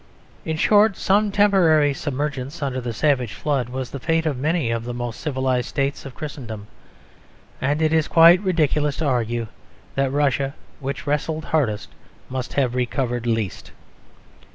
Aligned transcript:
In 0.45 0.57
short, 0.57 0.97
some 0.97 1.31
temporary 1.31 1.93
submergence 1.93 2.63
under 2.63 2.81
the 2.81 2.91
savage 2.91 3.33
flood 3.35 3.69
was 3.69 3.91
the 3.91 3.99
fate 3.99 4.25
of 4.25 4.35
many 4.35 4.71
of 4.71 4.83
the 4.83 4.95
most 4.95 5.19
civilised 5.19 5.69
states 5.69 6.07
of 6.07 6.15
Christendom; 6.15 6.65
and 7.61 7.83
it 7.83 7.93
is 7.93 8.07
quite 8.07 8.41
ridiculous 8.41 8.97
to 8.97 9.05
argue 9.05 9.45
that 9.93 10.11
Russia, 10.11 10.55
which 10.79 11.05
wrestled 11.05 11.45
hardest, 11.45 11.89
must 12.31 12.53
have 12.53 12.73
recovered 12.73 13.27
least. 13.27 13.73